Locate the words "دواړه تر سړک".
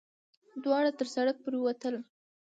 0.63-1.35